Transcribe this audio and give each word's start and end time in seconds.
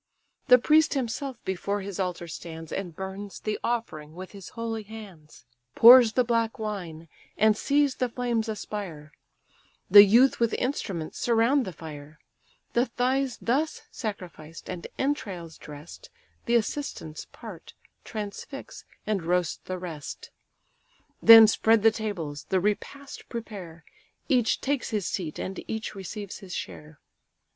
The 0.47 0.57
priest 0.57 0.95
himself 0.95 1.37
before 1.45 1.81
his 1.81 1.99
altar 1.99 2.27
stands, 2.27 2.71
And 2.73 2.95
burns 2.95 3.39
the 3.41 3.59
offering 3.63 4.15
with 4.15 4.31
his 4.31 4.49
holy 4.57 4.81
hands. 4.81 5.45
Pours 5.75 6.13
the 6.13 6.23
black 6.23 6.57
wine, 6.57 7.07
and 7.37 7.55
sees 7.55 7.93
the 7.93 8.09
flames 8.09 8.49
aspire; 8.49 9.11
The 9.91 10.03
youth 10.03 10.39
with 10.39 10.55
instruments 10.55 11.19
surround 11.19 11.65
the 11.65 11.71
fire: 11.71 12.17
The 12.73 12.87
thighs 12.87 13.37
thus 13.39 13.83
sacrificed, 13.91 14.71
and 14.71 14.87
entrails 14.97 15.59
dress'd, 15.59 16.09
The 16.47 16.55
assistants 16.55 17.25
part, 17.31 17.75
transfix, 18.03 18.85
and 19.05 19.21
roast 19.21 19.65
the 19.65 19.77
rest: 19.77 20.31
Then 21.21 21.45
spread 21.45 21.83
the 21.83 21.91
tables, 21.91 22.45
the 22.45 22.59
repast 22.59 23.29
prepare; 23.29 23.85
Each 24.27 24.59
takes 24.59 24.89
his 24.89 25.05
seat, 25.05 25.37
and 25.37 25.63
each 25.67 25.93
receives 25.93 26.39
his 26.39 26.55
share. 26.55 26.99